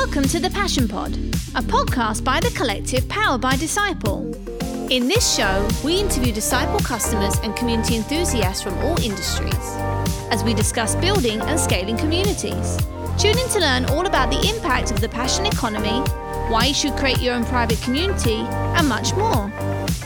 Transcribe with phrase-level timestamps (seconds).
[0.00, 1.12] Welcome to the Passion Pod,
[1.56, 4.32] a podcast by the collective powered by Disciple.
[4.92, 9.74] In this show, we interview Disciple customers and community enthusiasts from all industries
[10.30, 12.76] as we discuss building and scaling communities.
[13.18, 15.98] Tune in to learn all about the impact of the passion economy,
[16.48, 18.36] why you should create your own private community,
[18.78, 19.50] and much more.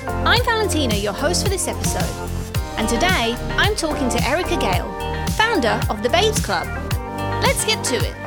[0.06, 2.30] I'm Valentina, your host for this episode,
[2.78, 4.90] and today I'm talking to Erika Gayle,
[5.32, 6.66] founder of the Babes Club.
[7.42, 8.21] Let's get to it.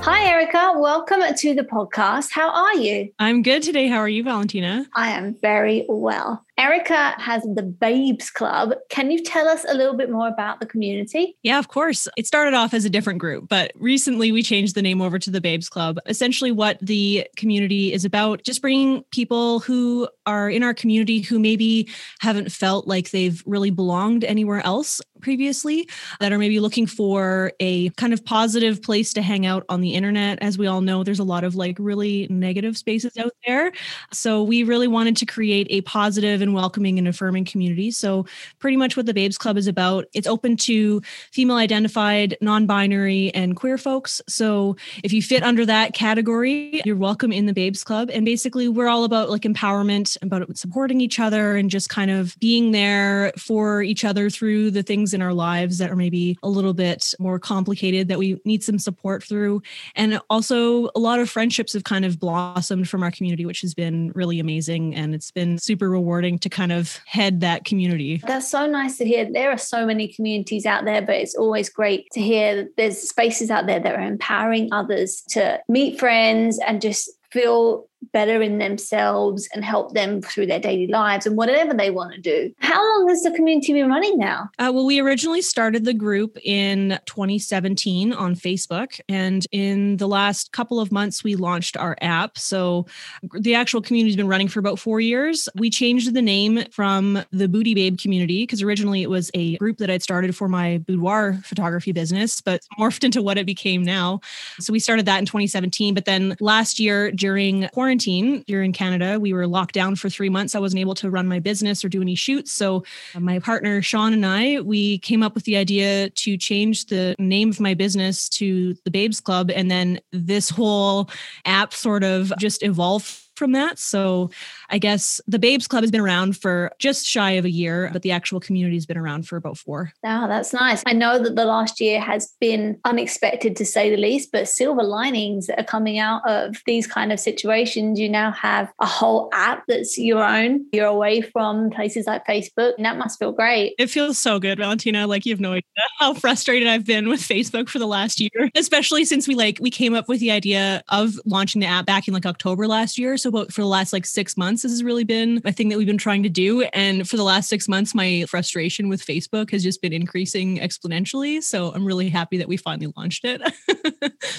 [0.00, 0.72] Hi, Erika.
[0.76, 2.30] Welcome to the podcast.
[2.30, 3.12] How are you?
[3.18, 3.88] I'm good today.
[3.88, 4.86] How are you, Valentina?
[4.94, 6.44] I am very well.
[6.56, 8.74] Erika has the Babes Club.
[8.90, 11.36] Can you tell us a little bit more about the community?
[11.42, 12.08] Yeah, of course.
[12.16, 15.30] It started off as a different group, but recently we changed the name over to
[15.30, 15.98] the Babes Club.
[16.06, 21.38] Essentially, what the community is about just bringing people who are in our community who
[21.38, 21.88] maybe
[22.20, 25.88] haven't felt like they've really belonged anywhere else previously,
[26.20, 29.94] that are maybe looking for a kind of positive place to hang out on the
[29.94, 30.38] internet.
[30.40, 33.72] As we all know, there's a lot of like really negative spaces out there.
[34.12, 37.90] So we really wanted to create a positive and welcoming and affirming community.
[37.90, 38.26] So,
[38.58, 41.00] pretty much what the Babes Club is about, it's open to
[41.32, 44.20] female identified, non binary, and queer folks.
[44.28, 48.10] So, if you fit under that category, you're welcome in the Babes Club.
[48.12, 52.36] And basically, we're all about like empowerment, about supporting each other, and just kind of
[52.38, 56.48] being there for each other through the things in our lives that are maybe a
[56.48, 59.62] little bit more complicated that we need some support through.
[59.94, 63.74] And also, a lot of friendships have kind of blossomed from our community, which has
[63.74, 64.94] been really amazing.
[64.94, 68.22] And it's been super rewarding to kind of head that community.
[68.26, 69.30] That's so nice to hear.
[69.30, 73.50] There are so many communities out there, but it's always great to hear there's spaces
[73.50, 79.48] out there that are empowering others to meet friends and just feel better in themselves
[79.54, 82.52] and help them through their daily lives and whatever they want to do.
[82.58, 84.50] How long has the community been running now?
[84.58, 89.00] Uh, well, we originally started the group in 2017 on Facebook.
[89.08, 92.38] And in the last couple of months, we launched our app.
[92.38, 92.86] So
[93.32, 95.48] the actual community has been running for about four years.
[95.54, 99.78] We changed the name from the Boudie Babe community because originally it was a group
[99.78, 104.20] that I'd started for my boudoir photography business, but morphed into what it became now.
[104.60, 105.94] So we started that in 2017.
[105.94, 109.18] But then last year during quarantine, quarantine here in Canada.
[109.18, 110.54] We were locked down for three months.
[110.54, 112.52] I wasn't able to run my business or do any shoots.
[112.52, 112.84] So
[113.14, 117.14] uh, my partner Sean and I, we came up with the idea to change the
[117.18, 119.50] name of my business to the Babes Club.
[119.50, 121.08] And then this whole
[121.46, 123.78] app sort of just evolved from that.
[123.78, 124.30] So
[124.68, 128.02] I guess the Babes Club has been around for just shy of a year, but
[128.02, 129.92] the actual community has been around for about four.
[130.04, 130.82] Oh, that's nice.
[130.84, 134.82] I know that the last year has been unexpected to say the least, but silver
[134.82, 137.98] linings that are coming out of these kind of situations.
[137.98, 140.66] You now have a whole app that's your own.
[140.72, 143.74] You're away from places like Facebook, and that must feel great.
[143.78, 145.06] It feels so good, Valentina.
[145.06, 145.62] Like you have no idea
[145.98, 149.70] how frustrated I've been with Facebook for the last year, especially since we like we
[149.70, 153.16] came up with the idea of launching the app back in like October last year.
[153.16, 155.68] So about for the last like six months months, this has really been a thing
[155.68, 156.62] that we've been trying to do.
[156.72, 161.42] And for the last six months, my frustration with Facebook has just been increasing exponentially.
[161.42, 163.42] So I'm really happy that we finally launched it.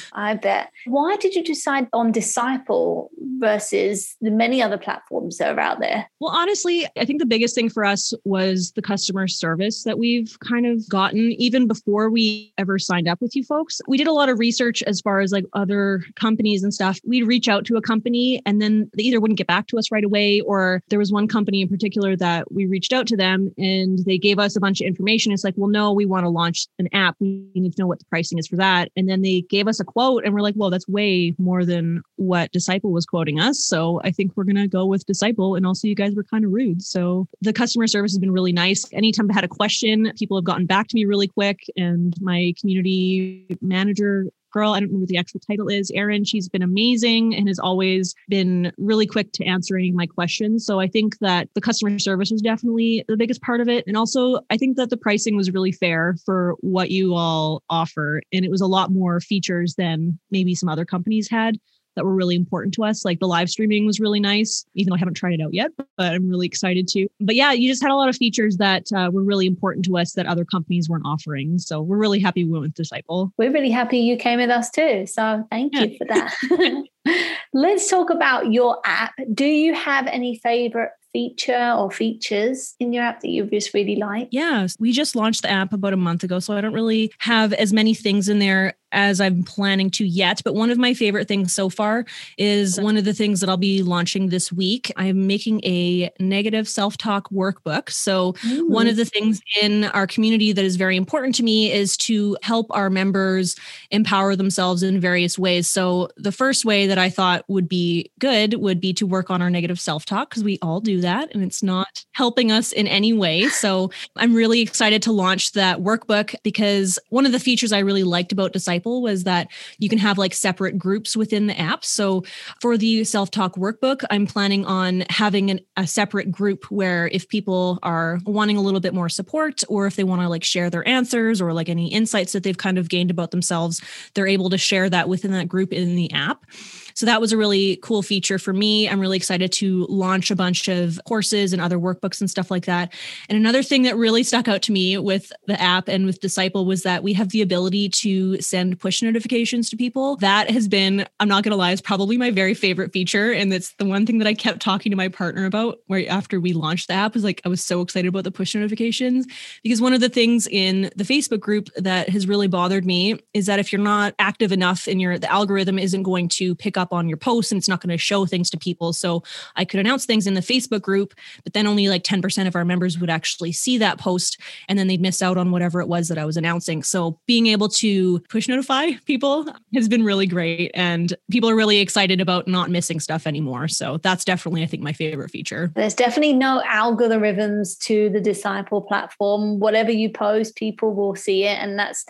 [0.14, 0.72] I bet.
[0.86, 6.10] Why did you decide on Disciple versus the many other platforms that are out there?
[6.20, 10.38] Well, honestly, I think the biggest thing for us was the customer service that we've
[10.40, 13.80] kind of gotten even before we ever signed up with you folks.
[13.88, 17.00] We did a lot of research as far as like other companies and stuff.
[17.06, 19.92] We'd reach out to a company and then they either wouldn't get back to us
[19.92, 23.52] right away, or there was one company in particular that we reached out to them
[23.58, 25.32] and they gave us a bunch of information.
[25.32, 27.16] It's like, well, no, we want to launch an app.
[27.20, 28.92] We need to know what the pricing is for that.
[28.96, 32.02] And then they gave us a quote and we're like, well, that's way more than
[32.16, 33.64] what Disciple was quoting us.
[33.64, 35.56] So I think we're going to go with Disciple.
[35.56, 36.82] And also, you guys were kind of rude.
[36.82, 38.86] So the customer service has been really nice.
[38.94, 41.60] Anytime I had a question, people have gotten back to me really quick.
[41.78, 44.72] And my community manager girl.
[44.72, 45.92] I don't remember what the actual title is.
[45.94, 50.66] Erin, she's been amazing and has always been really quick to answering my questions.
[50.66, 53.86] So I think that the customer service was definitely the biggest part of it.
[53.88, 58.22] And also, I think that the pricing was really fair for what you all offer.
[58.34, 61.58] And it was a lot more features than maybe some other companies had
[61.96, 63.06] that were really important to us.
[63.06, 65.72] Like the live streaming was really nice, even though I haven't tried it out yet,
[65.78, 67.08] but I'm really excited to.
[67.20, 69.98] But yeah, you just had a lot of features that uh, were really important to
[69.98, 71.60] us that other companies weren't offering.
[71.60, 73.34] So we're really happy we went with Disciple.
[73.38, 75.06] We're really happy you came with us too.
[75.08, 75.84] So thank yeah.
[75.84, 76.86] you for that.
[77.54, 79.14] Let's talk about your app.
[79.34, 83.96] Do you have any favorite feature or features in your app that you just really
[83.96, 84.28] like?
[84.32, 87.54] Yeah, we just launched the app about a month ago, so I don't really have
[87.54, 91.28] as many things in there as I'm planning to yet, but one of my favorite
[91.28, 92.06] things so far
[92.38, 94.92] is one of the things that I'll be launching this week.
[94.98, 97.90] I'm making a negative self talk workbook.
[97.90, 98.68] So, Ooh.
[98.68, 102.38] one of the things in our community that is very important to me is to
[102.42, 103.56] help our members
[103.92, 105.68] empower themselves in various ways.
[105.68, 109.42] So, the first way that I thought would be good would be to work on
[109.42, 112.88] our negative self talk because we all do that and it's not helping us in
[112.88, 113.48] any way.
[113.60, 118.04] So, I'm really excited to launch that workbook because one of the features I really
[118.04, 121.84] liked about Disciple Disciple was that you can have like separate groups within the app.
[121.84, 122.24] So
[122.62, 127.28] for the self talk workbook, I'm planning on having an, a separate group where if
[127.28, 130.70] people are wanting a little bit more support or if they want to like share
[130.70, 133.82] their answers or like any insights that they've kind of gained about themselves,
[134.14, 136.46] they're able to share that within that group in the app.
[136.94, 138.90] So that was a really cool feature for me.
[138.90, 142.66] I'm really excited to launch a bunch of courses and other workbooks and stuff like
[142.66, 142.94] that.
[143.30, 146.66] And another thing that really stuck out to me with the app and with Disciple
[146.66, 150.16] was that we have the ability to send push notifications to people.
[150.18, 153.32] That has been, I'm not going to lie, is probably my very favorite feature.
[153.32, 156.40] And it's the one thing that I kept talking to my partner about where after
[156.40, 159.28] we launched the app was like, I was so excited about the push notifications
[159.64, 163.46] because one of the things in the Facebook group that has really bothered me is
[163.46, 166.89] that if you're not active enough in your, the algorithm isn't going to pick up
[166.90, 168.94] up on your posts and it's not going to show things to people.
[168.94, 169.24] So
[169.56, 171.14] I could announce things in the Facebook group,
[171.44, 174.88] but then only like 10% of our members would actually see that post and then
[174.88, 176.84] they'd miss out on whatever it was that I was announcing.
[176.84, 181.80] So being able to push notify people has been really great and people are really
[181.80, 183.68] excited about not missing stuff anymore.
[183.68, 185.72] So that's definitely I think my favorite feature.
[185.76, 189.60] There's definitely no algorithms to the disciple platform.
[189.60, 192.06] Whatever you post, people will see it and that's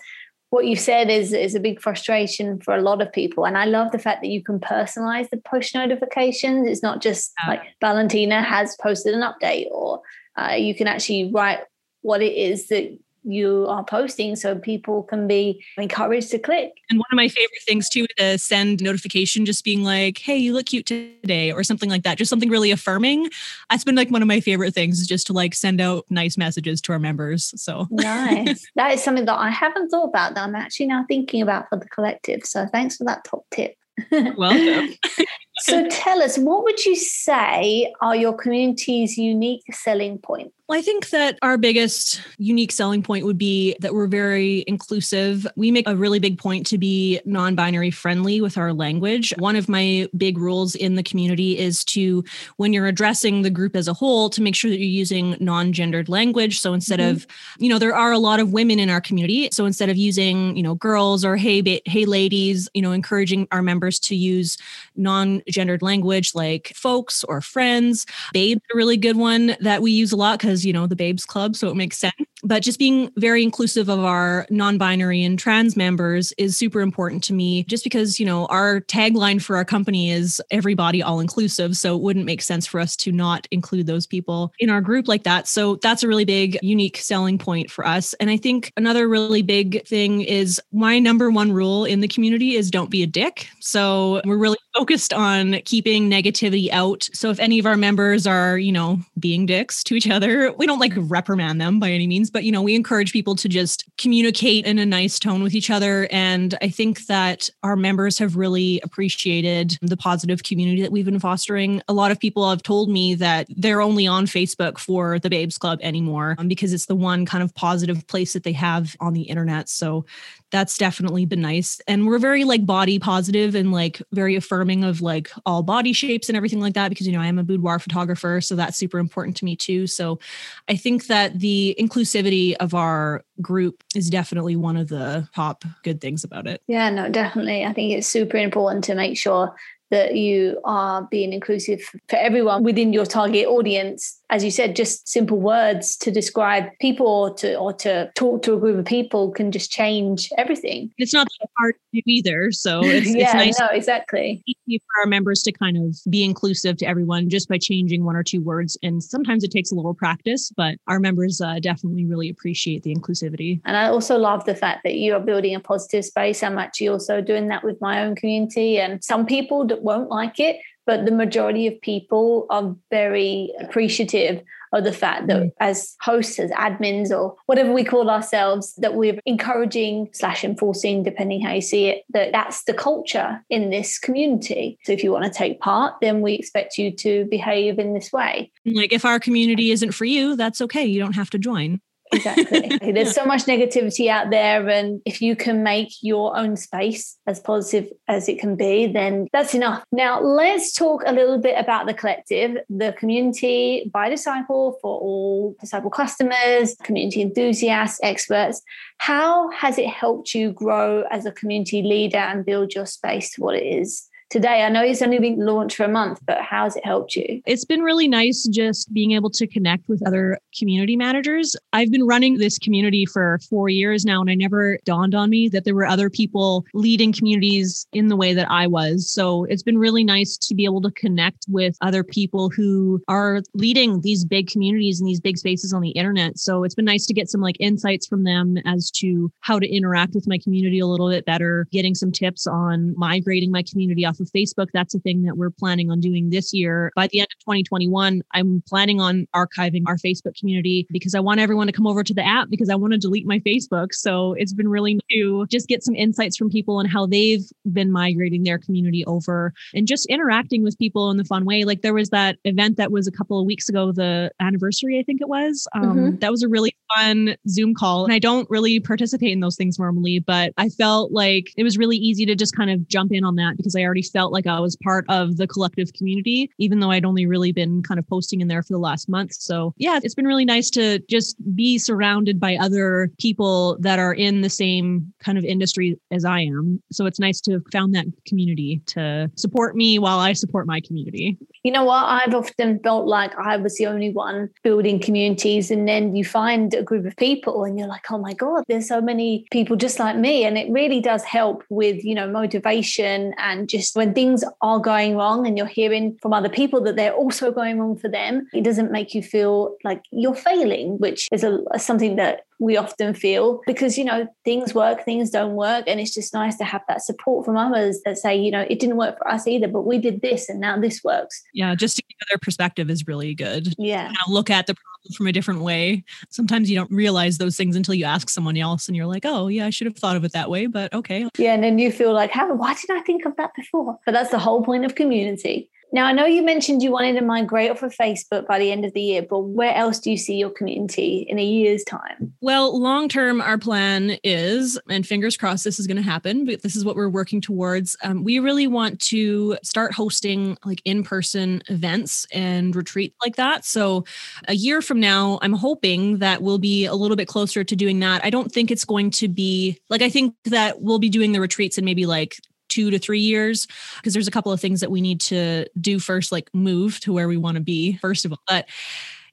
[0.50, 3.66] what you've said is is a big frustration for a lot of people and i
[3.66, 7.52] love the fact that you can personalize the push notifications it's not just yeah.
[7.52, 10.02] like valentina has posted an update or
[10.38, 11.60] uh, you can actually write
[12.02, 16.74] what it is that you are posting so people can be encouraged to click.
[16.90, 20.38] And one of my favorite things too is to send notification just being like, hey,
[20.38, 22.18] you look cute today or something like that.
[22.18, 23.30] Just something really affirming.
[23.70, 26.38] That's been like one of my favorite things is just to like send out nice
[26.38, 27.54] messages to our members.
[27.62, 28.66] So nice.
[28.76, 31.78] that is something that I haven't thought about that I'm actually now thinking about for
[31.78, 32.46] the collective.
[32.46, 33.76] So thanks for that top tip.
[34.12, 34.96] Welcome.
[35.60, 40.54] so tell us, what would you say are your community's unique selling points?
[40.70, 45.48] Well, I think that our biggest unique selling point would be that we're very inclusive.
[45.56, 49.34] We make a really big point to be non binary friendly with our language.
[49.40, 52.24] One of my big rules in the community is to,
[52.58, 55.74] when you're addressing the group as a whole, to make sure that you're using non
[55.74, 56.60] gendered language.
[56.60, 57.16] So instead mm-hmm.
[57.16, 57.26] of,
[57.58, 59.50] you know, there are a lot of women in our community.
[59.52, 63.48] So instead of using, you know, girls or hey, ba- hey, ladies, you know, encouraging
[63.52, 64.56] our members to use
[64.96, 68.06] non gendered language like folks or friends.
[68.34, 71.26] Babe's a really good one that we use a lot because you know, the Babes
[71.26, 72.14] Club, so it makes sense.
[72.44, 77.24] But just being very inclusive of our non binary and trans members is super important
[77.26, 81.76] to me, just because, you know, our tagline for our company is everybody all inclusive.
[81.76, 85.08] So it wouldn't make sense for us to not include those people in our group
[85.08, 85.48] like that.
[85.48, 88.14] So that's a really big, unique selling point for us.
[88.16, 92.56] And I think another really big thing is my number one rule in the community
[92.56, 93.48] is don't be a dick.
[93.60, 97.10] So we're really focused on keeping negativity out.
[97.14, 100.66] So if any of our members are, you know, being dicks to each other, we
[100.66, 103.86] don't like reprimand them by any means, but you know, we encourage people to just
[103.98, 106.08] communicate in a nice tone with each other.
[106.12, 111.20] And I think that our members have really appreciated the positive community that we've been
[111.20, 111.82] fostering.
[111.88, 115.58] A lot of people have told me that they're only on Facebook for the Babes
[115.58, 119.14] Club anymore um, because it's the one kind of positive place that they have on
[119.14, 119.70] the internet.
[119.70, 120.06] So
[120.52, 121.80] that's definitely been nice.
[121.88, 126.30] And we're very like body positive and like very affirming of like all body shapes
[126.30, 128.42] and everything like that because, you know, I am a boudoir photographer.
[128.42, 129.88] So that's super important to me too.
[129.88, 130.20] So
[130.68, 136.02] I think that the inclusivity of our group is definitely one of the top good
[136.02, 136.62] things about it.
[136.68, 137.66] Yeah, no, definitely.
[137.66, 139.56] I think it's super important to make sure
[139.92, 145.08] that you are being inclusive for everyone within your target audience as you said, just
[145.08, 149.32] simple words to describe people or to or to talk to a group of people
[149.32, 150.92] can just change everything.
[150.98, 152.52] It's not that hard to do either.
[152.52, 154.44] So it's, yeah, it's nice no, exactly.
[154.68, 158.24] for our members to kind of be inclusive to everyone just by changing one or
[158.24, 158.78] two words.
[158.84, 162.94] And sometimes it takes a little practice, but our members uh, definitely really appreciate the
[162.94, 163.62] inclusivity.
[163.66, 166.44] And I also love the fact that you are building a positive space.
[166.44, 168.80] I'm actually also doing that with my own community.
[168.80, 170.58] And some people that won't like it,
[170.90, 174.42] but the majority of people are very appreciative
[174.74, 175.52] of the fact that mm.
[175.60, 181.42] as hosts as admins or whatever we call ourselves that we're encouraging slash enforcing depending
[181.42, 184.80] how you see it that that's the culture in this community.
[184.84, 188.12] So if you want to take part then we expect you to behave in this
[188.12, 188.52] way.
[188.66, 190.86] Like if our community isn't for you that's okay.
[190.86, 192.78] You don't have to join exactly.
[192.92, 194.68] There's so much negativity out there.
[194.68, 199.28] And if you can make your own space as positive as it can be, then
[199.32, 199.84] that's enough.
[199.92, 205.56] Now, let's talk a little bit about the collective, the community by Disciple for all
[205.60, 208.62] Disciple customers, community enthusiasts, experts.
[208.98, 213.42] How has it helped you grow as a community leader and build your space to
[213.42, 214.64] what it is today?
[214.64, 217.42] I know it's only been launched for a month, but how has it helped you?
[217.46, 221.56] It's been really nice just being able to connect with other community managers.
[221.74, 225.50] I've been running this community for four years now, and I never dawned on me
[225.50, 229.10] that there were other people leading communities in the way that I was.
[229.10, 233.42] So it's been really nice to be able to connect with other people who are
[233.54, 236.38] leading these big communities and these big spaces on the internet.
[236.38, 239.68] So it's been nice to get some like insights from them as to how to
[239.68, 244.06] interact with my community a little bit better, getting some tips on migrating my community
[244.06, 244.68] off of Facebook.
[244.74, 246.92] That's a thing that we're planning on doing this year.
[246.96, 251.40] By the end of 2021, I'm planning on archiving our Facebook community because I want
[251.40, 253.94] everyone to come over to the app because I want to delete my Facebook.
[253.94, 257.92] So it's been really to just get some insights from people on how they've been
[257.92, 261.64] migrating their community over and just interacting with people in the fun way.
[261.64, 265.04] Like there was that event that was a couple of weeks ago, the anniversary, I
[265.04, 265.68] think it was.
[265.76, 266.16] Um, mm-hmm.
[266.18, 268.06] That was a really fun Zoom call.
[268.06, 271.78] And I don't really participate in those things normally, but I felt like it was
[271.78, 274.48] really easy to just kind of jump in on that because I already felt like
[274.48, 278.08] I was part of the collective community, even though I'd only really been kind of
[278.08, 279.34] posting in there for the last month.
[279.34, 284.14] So, yeah, it's been really nice to just be surrounded by other people that are
[284.14, 286.82] in the same kind of industry as I am.
[286.92, 290.82] So, it's nice to have found that community to support me while I support my
[290.82, 291.38] community.
[291.64, 292.06] You know what?
[292.06, 295.72] I've often felt like I was the only one building communities.
[295.72, 298.88] And then you find a group of people and you're like, oh my God, there's
[298.88, 300.46] so many people just like me.
[300.46, 305.18] And it really does help with, you know, motivation and just when things are going
[305.18, 308.64] wrong and you're hearing from other people that they're also going wrong for them, it
[308.64, 313.62] doesn't make you feel like you're failing, which is a, something that we often feel
[313.66, 315.86] because you know things work things don't work.
[315.88, 318.80] And it's just nice to have that support from others that say you know it
[318.80, 321.42] didn't work for us either but we did this and now this works.
[321.54, 323.74] Yeah just to get their perspective is really good.
[323.78, 324.06] Yeah.
[324.06, 326.04] Kind of look at the problem from a different way.
[326.30, 329.48] Sometimes you don't realize those things until you ask someone else and you're like oh
[329.48, 331.28] yeah i should have thought of it that way but okay.
[331.38, 333.98] Yeah and then you feel like how why did i think of that before?
[334.06, 337.22] But that's the whole point of community now, I know you mentioned you wanted to
[337.22, 340.18] migrate off of Facebook by the end of the year, but where else do you
[340.18, 342.34] see your community in a year's time?
[342.42, 346.62] Well, long term, our plan is, and fingers crossed this is going to happen, but
[346.62, 347.96] this is what we're working towards.
[348.04, 353.66] Um, we really want to start hosting like in person events and retreats like that.
[353.66, 354.06] So,
[354.48, 358.00] a year from now, I'm hoping that we'll be a little bit closer to doing
[358.02, 358.24] that.
[358.24, 361.42] I don't think it's going to be like, I think that we'll be doing the
[361.42, 364.92] retreats in maybe like two to three years because there's a couple of things that
[364.92, 368.32] we need to do first, like move to where we want to be, first of
[368.32, 368.40] all.
[368.48, 368.68] But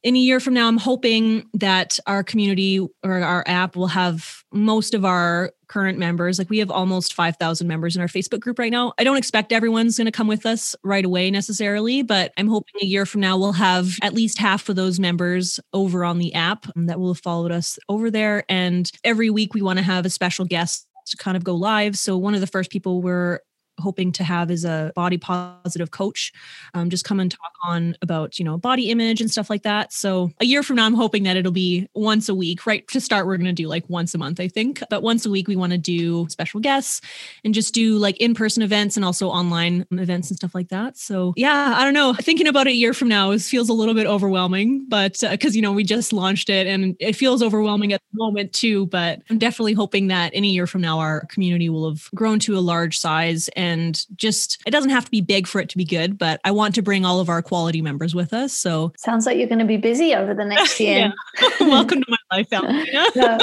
[0.02, 4.44] in a year from now, I'm hoping that our community or our app will have
[4.52, 6.38] most of our current members.
[6.38, 8.92] Like we have almost 5,000 members in our Facebook group right now.
[8.98, 12.74] I don't expect everyone's going to come with us right away necessarily, but I'm hoping
[12.80, 16.32] a year from now we'll have at least half of those members over on the
[16.34, 18.44] app um, that will have followed us over there.
[18.48, 21.96] And every week we want to have a special guest kind of go live.
[21.98, 23.40] So one of the first people we're
[23.78, 26.32] hoping to have is a body positive coach
[26.74, 29.92] um, just come and talk on about you know body image and stuff like that.
[29.92, 32.86] So a year from now i'm hoping that it'll be once a week right?
[32.88, 34.82] To start we're going to do like once a month i think.
[34.90, 37.00] But once a week we want to do special guests
[37.44, 40.96] and just do like in-person events and also online events and stuff like that.
[40.96, 42.14] So yeah i don't know.
[42.14, 45.54] Thinking about it a year from now is feels a little bit overwhelming but because
[45.54, 48.86] uh, you know we just launched it and it feels overwhelming at the moment too
[48.86, 52.38] but i'm definitely hoping that in a year from now our community will have grown
[52.38, 55.68] to a large size and and just it doesn't have to be big for it
[55.70, 58.52] to be good, but I want to bring all of our quality members with us.
[58.52, 61.12] So sounds like you're going to be busy over the next year.
[61.60, 63.04] Welcome to my life, Valentina.
[63.16, 63.38] no,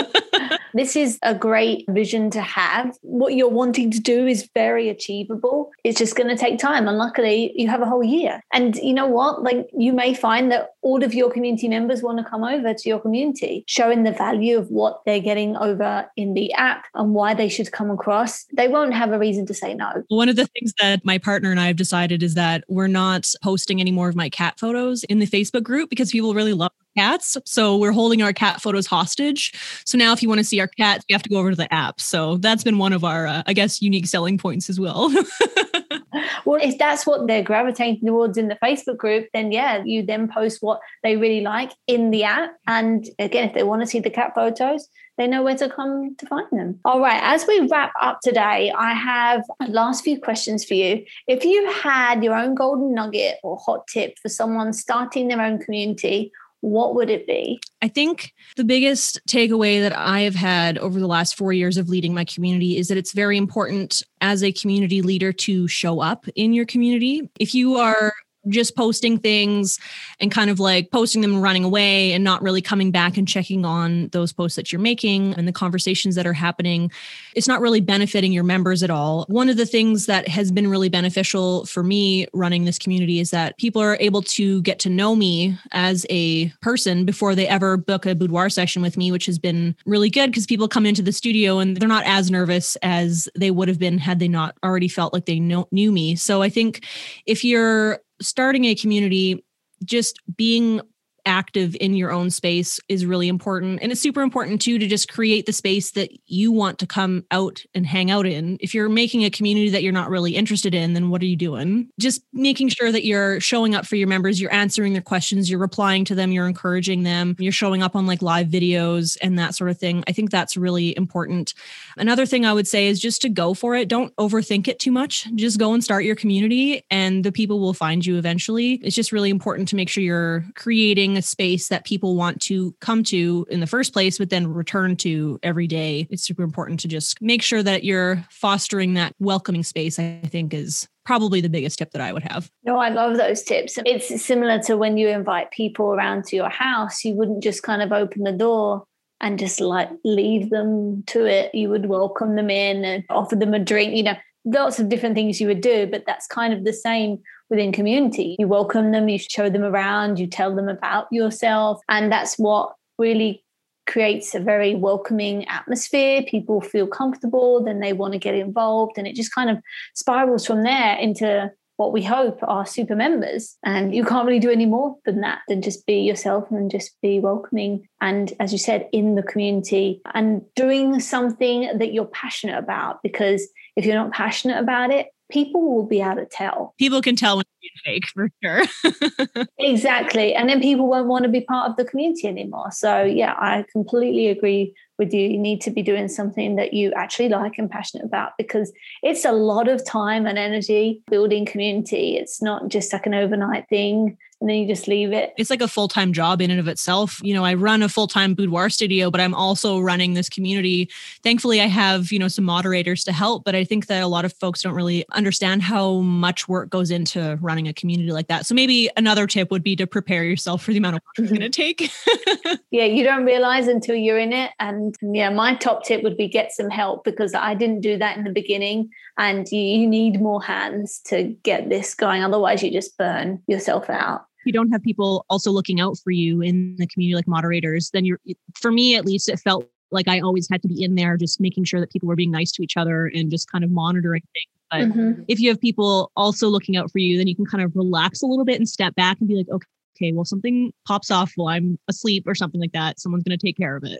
[0.73, 2.97] this is a great vision to have.
[3.01, 5.71] What you're wanting to do is very achievable.
[5.83, 6.87] It's just going to take time.
[6.87, 8.41] And luckily, you have a whole year.
[8.53, 9.43] And you know what?
[9.43, 12.89] Like you may find that all of your community members want to come over to
[12.89, 17.33] your community, showing the value of what they're getting over in the app and why
[17.33, 18.45] they should come across.
[18.53, 20.03] They won't have a reason to say no.
[20.09, 23.31] One of the things that my partner and I have decided is that we're not
[23.41, 26.71] posting any more of my cat photos in the Facebook group because people really love
[26.95, 27.37] cats.
[27.45, 29.53] So we're holding our cat photos hostage.
[29.85, 31.55] So now if you want to see our cats, you have to go over to
[31.55, 31.99] the app.
[31.99, 35.09] So that's been one of our, uh, I guess, unique selling points as well.
[36.45, 40.27] well, if that's what they're gravitating towards in the Facebook group, then yeah, you then
[40.27, 42.55] post what they really like in the app.
[42.67, 46.15] And again, if they want to see the cat photos, they know where to come
[46.17, 46.79] to find them.
[46.85, 51.05] All right, as we wrap up today, I have last few questions for you.
[51.27, 55.59] If you had your own golden nugget or hot tip for someone starting their own
[55.59, 56.31] community,
[56.63, 57.59] what would it be?
[57.81, 61.89] I think the biggest takeaway that I have had over the last four years of
[61.89, 66.25] leading my community is that it's very important as a community leader to show up
[66.35, 67.29] in your community.
[67.37, 68.13] If you are
[68.47, 69.79] just posting things
[70.19, 73.27] and kind of like posting them and running away and not really coming back and
[73.27, 76.91] checking on those posts that you're making and the conversations that are happening
[77.35, 79.25] it's not really benefiting your members at all.
[79.27, 83.31] One of the things that has been really beneficial for me running this community is
[83.31, 87.77] that people are able to get to know me as a person before they ever
[87.77, 91.01] book a boudoir session with me which has been really good because people come into
[91.01, 94.55] the studio and they're not as nervous as they would have been had they not
[94.63, 96.15] already felt like they know, knew me.
[96.15, 96.85] So i think
[97.25, 99.43] if you're starting a community,
[99.83, 100.81] just being
[101.25, 103.79] active in your own space is really important.
[103.81, 107.25] And it's super important too to just create the space that you want to come
[107.31, 108.57] out and hang out in.
[108.61, 111.35] If you're making a community that you're not really interested in, then what are you
[111.35, 111.89] doing?
[111.99, 115.59] Just making sure that you're showing up for your members, you're answering their questions, you're
[115.59, 119.55] replying to them, you're encouraging them, you're showing up on like live videos and that
[119.55, 120.03] sort of thing.
[120.07, 121.53] I think that's really important.
[121.97, 123.87] Another thing I would say is just to go for it.
[123.87, 125.27] Don't overthink it too much.
[125.35, 128.73] Just go and start your community and the people will find you eventually.
[128.83, 132.75] It's just really important to make sure you're creating a space that people want to
[132.81, 136.07] come to in the first place, but then return to every day.
[136.09, 140.53] It's super important to just make sure that you're fostering that welcoming space, I think
[140.53, 142.49] is probably the biggest tip that I would have.
[142.63, 143.77] No, I love those tips.
[143.85, 147.81] It's similar to when you invite people around to your house, you wouldn't just kind
[147.81, 148.85] of open the door
[149.19, 151.53] and just like leave them to it.
[151.53, 154.15] You would welcome them in and offer them a drink, you know,
[154.45, 157.21] lots of different things you would do, but that's kind of the same
[157.53, 158.35] within community.
[158.39, 161.81] You welcome them, you show them around, you tell them about yourself.
[161.87, 163.43] And that's what really
[163.85, 166.23] creates a very welcoming atmosphere.
[166.23, 168.97] People feel comfortable, then they want to get involved.
[168.97, 169.59] And it just kind of
[169.93, 173.55] spirals from there into what we hope are super members.
[173.63, 176.99] And you can't really do any more than that, than just be yourself and just
[177.03, 177.87] be welcoming.
[178.01, 183.03] And as you said, in the community and doing something that you're passionate about.
[183.03, 186.75] Because if you're not passionate about it, people will be able to tell.
[186.77, 189.45] People can tell when you're fake for sure.
[189.57, 190.35] exactly.
[190.35, 192.71] And then people won't want to be part of the community anymore.
[192.71, 195.27] So, yeah, I completely agree with you.
[195.27, 198.71] You need to be doing something that you actually like and passionate about because
[199.01, 202.15] it's a lot of time and energy building community.
[202.15, 205.33] It's not just like an overnight thing and then you just leave it.
[205.37, 207.21] It's like a full time job in and of itself.
[207.23, 210.89] You know, I run a full time boudoir studio, but I'm also running this community.
[211.23, 214.25] Thankfully, I have, you know, some moderators to help, but I think that a lot
[214.25, 218.45] of folks don't really understand how much work goes into running a community like that.
[218.45, 221.31] So maybe another tip would be to prepare yourself for the amount of work it's
[221.31, 221.89] going to take.
[222.71, 224.51] yeah, you don't realize until you're in it.
[224.59, 228.17] And yeah, my top tip would be get some help because I didn't do that
[228.17, 228.89] in the beginning.
[229.17, 232.23] And you, you need more hands to get this going.
[232.23, 236.41] Otherwise, you just burn yourself out you don't have people also looking out for you
[236.41, 238.19] in the community like moderators then you're
[238.55, 241.39] for me at least it felt like i always had to be in there just
[241.39, 244.21] making sure that people were being nice to each other and just kind of monitoring
[244.21, 245.21] things but mm-hmm.
[245.27, 248.21] if you have people also looking out for you then you can kind of relax
[248.21, 251.33] a little bit and step back and be like okay okay, well, something pops off
[251.35, 253.99] while I'm asleep or something like that, someone's going to take care of it.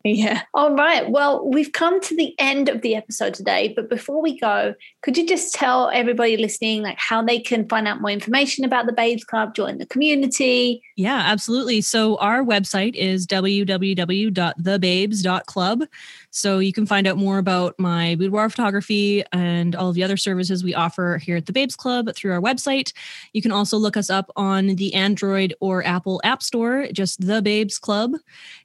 [0.04, 0.42] yeah.
[0.54, 1.10] All right.
[1.10, 5.16] Well, we've come to the end of the episode today, but before we go, could
[5.16, 8.92] you just tell everybody listening like how they can find out more information about the
[8.92, 10.82] Babes Club, join the community?
[10.96, 11.80] Yeah, absolutely.
[11.80, 15.82] So our website is www.thebabes.club.
[16.30, 20.16] So you can find out more about my boudoir photography and all of the other
[20.16, 22.92] services we offer here at the Babes Club through our website.
[23.32, 27.42] You can also look us up on the Android or Apple App Store, just the
[27.42, 28.12] Babes Club,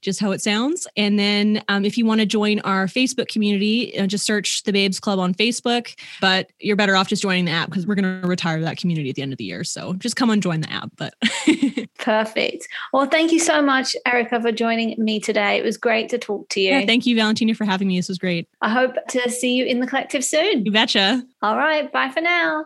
[0.02, 0.88] just how it sounds.
[0.96, 4.72] And then um, if you want to join our Facebook community, uh, just search the
[4.72, 5.96] Babes Club on Facebook.
[6.22, 9.10] But you're better off just joining the app because we're going to retire that community
[9.10, 9.64] at the end of the year.
[9.64, 10.92] So just come and join the app.
[10.98, 11.16] But
[11.98, 12.68] perfect.
[12.94, 15.58] Well, thank you so much, Erika, for joining me today.
[15.58, 16.70] It was great to talk to you.
[16.70, 17.98] Yeah, thank you, Valentina, for having me.
[17.98, 18.48] This was great.
[18.62, 20.66] I hope to see you in the collective soon.
[20.66, 21.24] You betcha.
[21.42, 21.92] All right.
[21.92, 22.66] Bye for now.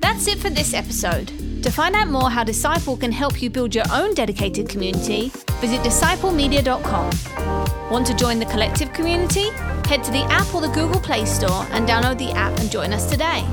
[0.00, 1.32] That's it for this episode.
[1.62, 5.80] To find out more how Disciple can help you build your own dedicated community, visit
[5.80, 7.90] disciplemedia.com.
[7.90, 9.48] Want to join the collective community?
[9.88, 12.92] Head to the app or the Google Play Store and download the app and join
[12.92, 13.44] us today.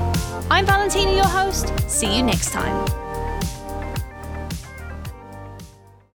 [0.50, 1.72] I'm Valentina, your host.
[1.88, 3.01] See you next time.